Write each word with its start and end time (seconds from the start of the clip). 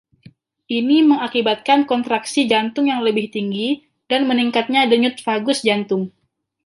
Ini 0.79 0.97
mengakibatkan 1.11 1.79
kontraksi 1.91 2.41
jantung 2.51 2.85
yang 2.91 3.01
lebih 3.07 3.25
tinggi 3.35 3.67
dan 4.09 4.21
meningkatnya 4.29 4.81
denyut 4.91 5.17
vagus 5.25 5.59
jantung. 5.67 6.03